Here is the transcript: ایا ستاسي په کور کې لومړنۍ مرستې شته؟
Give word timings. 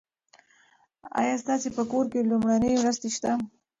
ایا 1.19 1.35
ستاسي 1.43 1.69
په 1.77 1.83
کور 1.91 2.05
کې 2.11 2.27
لومړنۍ 2.29 2.71
مرستې 2.81 3.09
شته؟ 3.15 3.31